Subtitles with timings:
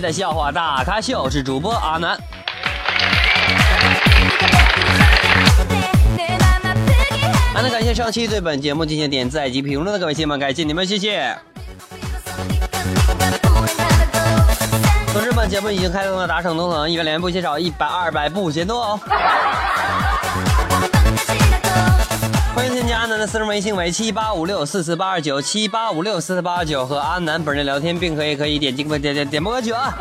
[0.00, 2.18] 的笑话大咖秀，是主播阿南。
[7.54, 11.36] 阿南感谢上期对本节目进行点赞及评论的各位亲们，感谢你们，谢谢。
[15.12, 19.00] 同志们节目已经开通了打赏功能，一元连不嫌少，一百二百不嫌多哦。
[22.60, 29.94] 欢迎添加阿南的私人微信为七八五六四四八二九七八五六四四八二九和阿南本人聊天，并可以可以点击点点点播歌曲啊。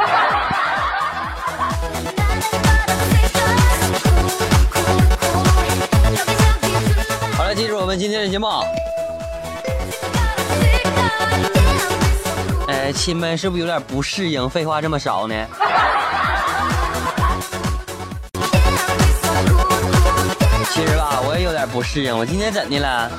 [7.37, 8.45] 好了，进入我们今天的节目。
[12.67, 14.49] 哎，亲们是不是有点不适应？
[14.49, 15.33] 废话这么少呢？
[21.49, 22.15] 有点不适应。
[22.15, 23.09] 我今天怎的了？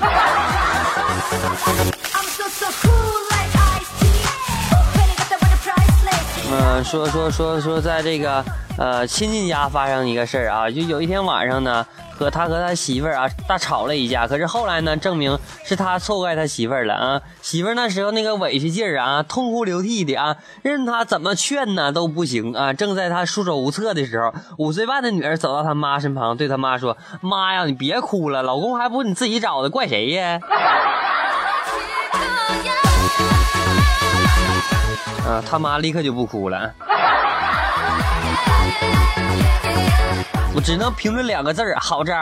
[6.52, 8.44] 嗯，说说说说，在这个
[8.80, 11.86] 呃亲戚家发生一个事儿啊，就有一天晚上呢，
[12.16, 14.26] 和他和他媳妇儿啊大吵了一架。
[14.26, 17.20] 可是后来呢，证明是他错怪他媳妇儿了啊。
[17.42, 22.72] 媳妇儿那时候那个委屈劲儿啊，痛哭流涕的啊，任他怎么劝呢都不行啊。
[22.72, 30.40] 正在他束手无策的时候，五岁半的女儿走到他妈身旁，对他妈说：“妈呀，你别哭了，老公还不是你自己找的，怪谁呀？”
[35.28, 36.72] 啊，他妈立刻就不哭了。
[40.54, 42.14] 我只能评论两个字儿：好招。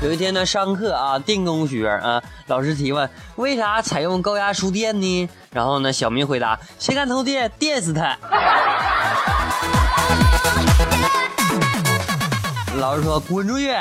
[0.00, 5.28] 有一天呢，上课啊，电工学啊，老师提问：为啥采用高压输电呢？
[5.50, 8.16] 然后呢，小明回答：谁敢偷电，电死他！
[12.76, 13.74] 老师说：滚出去！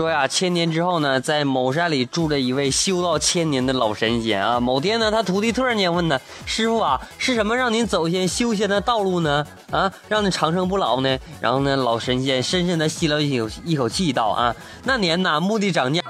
[0.00, 4.58] 说呀，千年之后呢，在某山里住着一位修道千年的老神仙啊。
[4.58, 9.46] 某天呢，他徒弟突然间问他：“师傅啊，是什么让您走进修仙的道路呢？
[9.70, 16.00] 啊，让你长生不老呢？”然后呢，老神仙深深的吸了一口一口气，道：“啊，那年呐，墓地涨价。”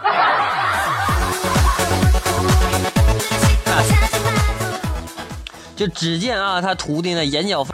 [5.74, 7.66] 就只见啊，他徒弟呢，眼角。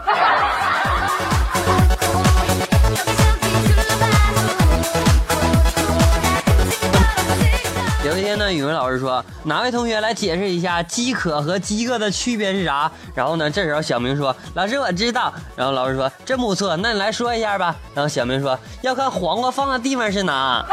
[8.07, 20.65] 有一天呢，语文老师说：“哪位同学来解释一下饥渴和饥饿的区别是啥？”然后呢，这时候小明说：“老师，我知道。”然后老师说：“真不错，那你来说一下吧。”然后小明说：“要看黄瓜放的地方是哪。”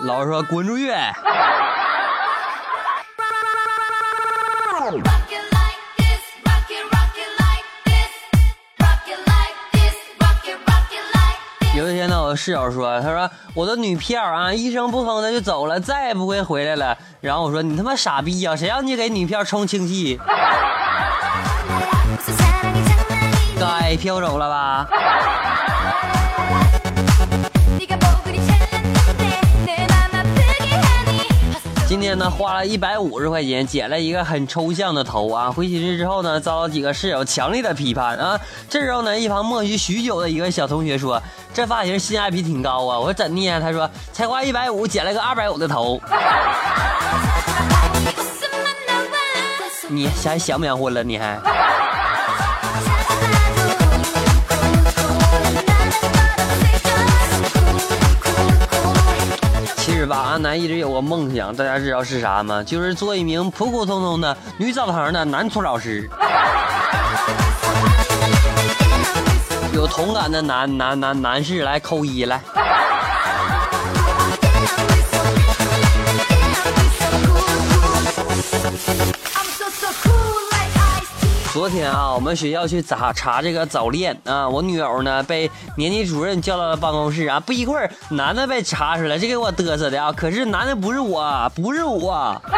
[0.00, 0.90] 老师说：“滚出去！”
[11.76, 20.20] 有一天呢，我室友说：“他说我的女票啊，一声不吭的就走了，再也不会回来了。”然后我说：“你他妈傻逼呀，谁让你给女票充氢气？
[23.58, 24.86] 该飘走了吧？”
[31.94, 35.48] 今天呢，花了一百五十块钱剪了一个很抽象的头啊！
[35.48, 38.36] 回寝室之后呢，遭到几个室友强烈的批判啊！
[38.68, 41.22] 这时候呢，一旁默许许久的一个小同学说
[41.54, 46.00] ：“这发型性价比挺高啊！”我说：“怎的呀？”他说：“才花一百五剪了个二百五的头。
[49.86, 51.04] ”你还想不想混了？
[51.04, 51.38] 你还？
[60.04, 62.62] 是吧，阿南一直有个梦想，大家知道是啥吗？
[62.62, 66.06] 就是做一名普普通通的女澡堂的男搓澡师。
[69.72, 72.38] 有同感的男男男男士来扣一来。
[81.54, 92.42] 昨天啊，我们学校去查查这个早恋啊，我女友呢被年级主任叫到了办公室啊，不一会儿男的被查出来，这给我嘚瑟的啊，可是男的不是我，不是我。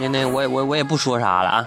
[0.00, 1.66] 那那我我我也不说啥了啊。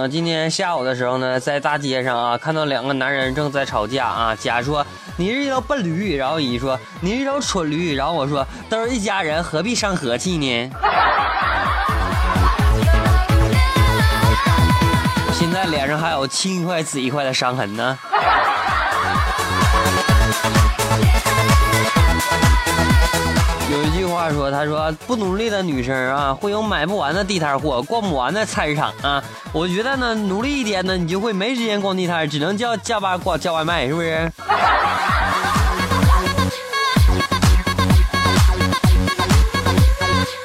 [0.00, 4.34] 嗯，今天下午的时候呢，在大街上啊，看到两个男人正在吵架啊。
[4.34, 4.86] 甲说
[5.18, 10.70] ：“你是一条笨驴。”然后乙说：“你是一条蠢驴。”然后我说：“都是一家人，何必伤和气呢？”
[15.38, 17.98] 现在脸上还有青一块紫一块的伤痕呢。
[23.70, 29.22] 有一句话说，他说不努力的女生啊，会有买不完的地摊货，逛不完的菜市场啊。
[29.52, 34.32] 我觉得呢，努力一点呢，你就会没时间逛地摊，只能叫加班逛叫外卖，是不是？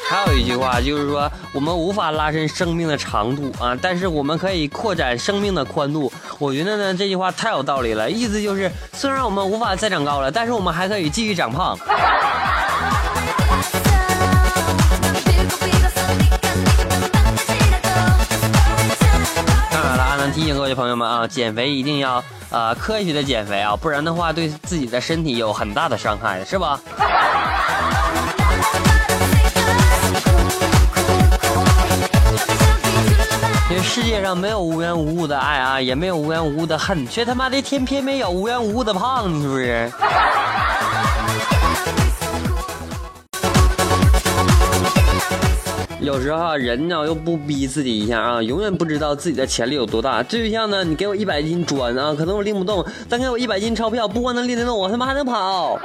[0.07, 6.13] 还有一句话就是说，我们无法拉伸生命的长度啊，但是我们可以扩展生命的宽度。
[6.37, 11.75] 我觉得呢，这句话太有道理了，意思就是，虽然我们无法再长高了，但是我们还可以继续长胖。
[20.45, 26.79] 提醒各位朋友们啊，减肥一定要呃科学的减肥啊，不然的话对自己的身体有很大的伤害，是吧？
[33.67, 39.91] 这世界上没有无缘无故的爱啊，也没有无缘无故的恨，却他妈的天偏偏有无缘无故的胖，是不是？
[46.05, 50.21] 有时候人呢又不逼自己一下啊，永远不知道自己的潜力有多大。
[50.21, 55.79] 就像呢，你给我一百斤砖啊，可能我拎不动；但给我一百斤钞票，不光能拎得动，我他妈还能跑。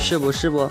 [0.00, 0.66] 是不是不？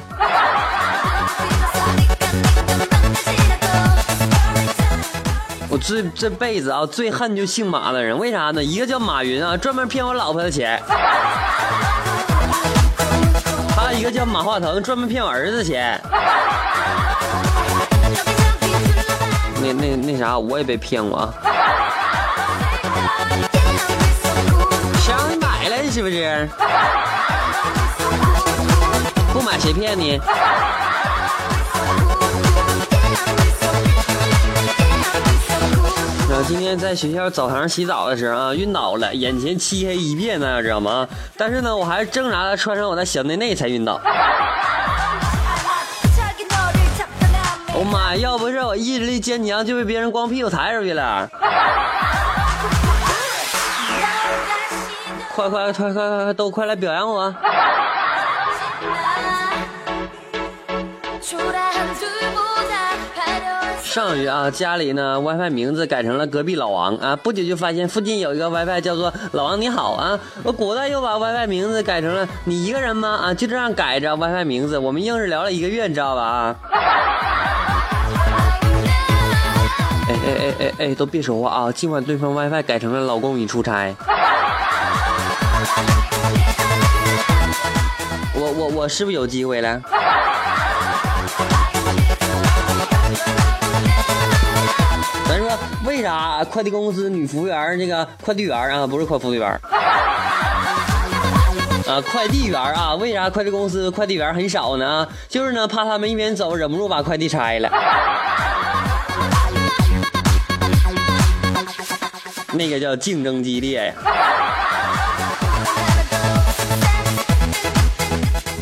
[5.69, 8.63] 我最这辈子啊最恨就姓马的人，为啥呢？
[8.63, 10.81] 一个叫马云啊，专门骗我老婆的钱。
[13.93, 15.99] 一个叫马化腾，专门骗我儿子钱。
[19.61, 21.33] 那那那啥，我也被骗过啊。
[25.01, 25.91] 想你买了？
[25.91, 26.49] 是不是？
[29.33, 30.19] 不买谁骗你？
[36.41, 41.07] 我今天在学校澡堂洗澡的时候啊，晕倒了，眼前漆黑一片呢，知道吗？
[41.37, 44.01] 但是呢，我还是挣扎着穿上我的小内内才晕倒。
[47.75, 51.29] 我妈呀，要不是我意志力坚强，就被别人光屁股抬出去了。
[55.35, 57.31] 快快快快快，都快来表扬我！
[63.91, 73.19] 上月啊，家里呢 WiFi 名字改成了隔壁老王啊，不久就发现附近有一个 WiFi 叫做老王你好啊，我果断又把 WiFi 名字改成了你一个人吗？
[73.21, 76.23] 啊，就这样改着 WiFi 名字，我们硬是聊了一个月，你知道吧？
[76.23, 76.55] 啊！
[80.07, 81.69] 哎哎哎哎哎，都别说话啊！
[81.69, 83.93] 今晚对方 WiFi 改成了老公你出差，
[88.33, 89.81] 我我我是不是有机会了？
[96.01, 99.47] 为啥快递公司女服务员那个快递员啊，不是快服务员
[101.87, 105.07] 啊，快递员啊，为啥快递公司快递员很少呢？
[105.29, 107.69] 就是呢，怕他们一边走忍不住把快递拆了。
[112.51, 113.93] 那个叫竞争激烈呀。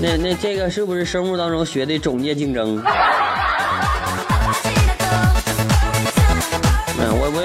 [0.01, 2.83] 那那这个是不是生物当中学的种业竞争？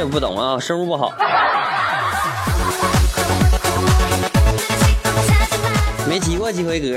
[0.05, 1.13] 也不懂啊，生物不好。
[6.07, 6.89] 没及过几回格。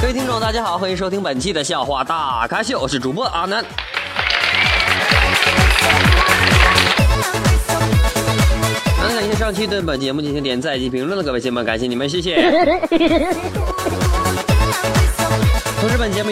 [0.00, 3.62] 各位听众，大家好，欢迎收听本期的笑话大咖秀，我是主播阿南。
[8.96, 12.50] 很感谢上期对本节目进行点赞及评论的各位亲们，感谢你们，谢谢。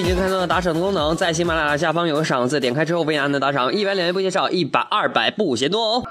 [0.06, 6.02] 已经开通了打赏的功能，在喜马拉雅下方有个赏字，点开之后为安的打赏，一百两元不嫌少，一百二百不嫌多哦。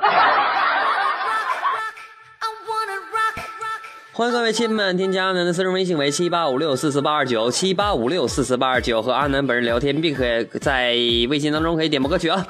[4.12, 10.92] 欢迎各位亲们添加阿南的私人微信为七八五六四四八二九七八五六四四八二九，和阿南本人聊天，并可以在
[11.30, 12.46] 微信当中可以点播歌曲啊。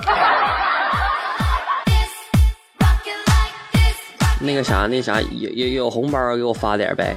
[4.41, 7.15] 那个啥，那啥，有有有红包给我发点呗。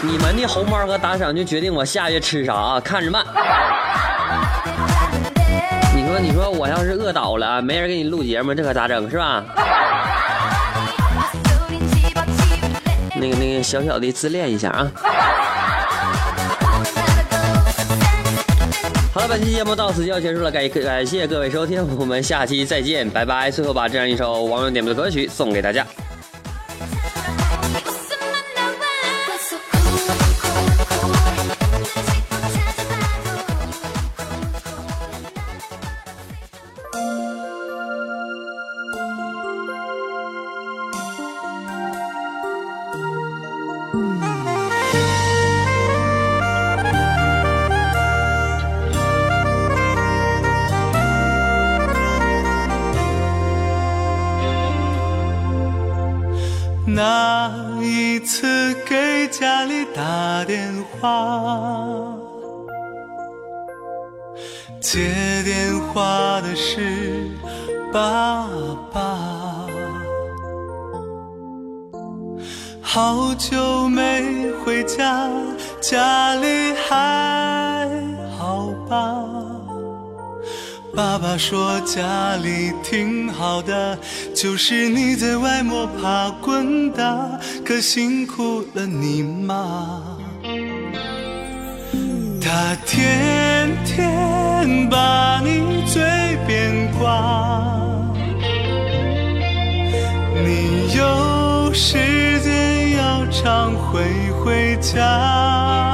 [0.00, 3.24] 你们的红包和打赏就决定我下月吃啥啊，看着办。
[5.94, 9.44] 你说，你说我要是饿倒了，没人给你录节目，这可咋整是吧？
[13.16, 14.90] 那个那个小小的自恋一下啊。
[19.12, 23.50] 好了，本期节目到此就要结束了，感感谢各位收听，我们下期再见，拜拜。
[23.50, 25.84] 最后把这样一首网友点播的歌曲送给大家。
[60.38, 62.16] 打电话，
[64.80, 67.28] 接电话的是
[67.92, 68.46] 爸
[68.92, 69.66] 爸。
[72.80, 75.28] 好久没回家，
[75.80, 77.90] 家里还
[78.38, 79.24] 好吧？
[80.94, 83.98] 爸爸说家里挺好的，
[84.32, 87.28] 就是你在外摸爬滚打，
[87.64, 90.16] 可辛苦了你妈。
[92.50, 96.00] 他天天把你嘴
[96.46, 97.22] 边挂，
[100.34, 104.00] 你有时间要常回
[104.42, 105.87] 回家。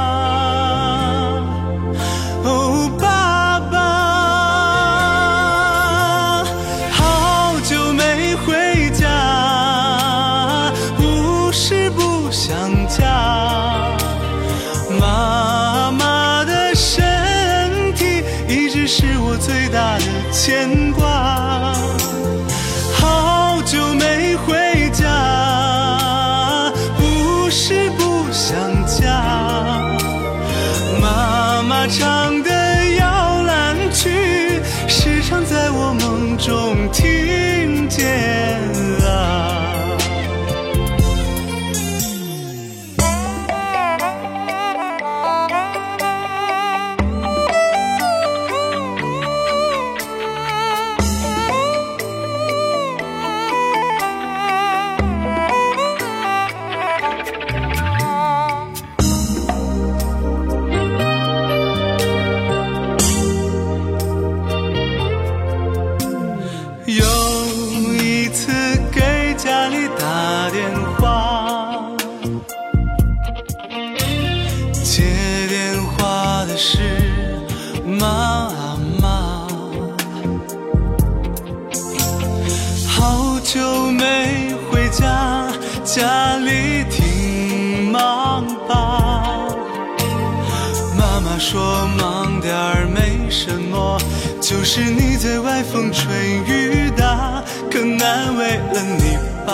[94.57, 96.07] 就是你在外风吹
[96.47, 99.53] 雨打，可难为了你爸。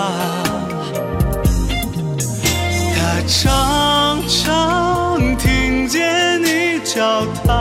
[2.95, 7.60] 他常常听见你叫他。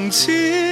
[0.00, 0.69] 想想幸福。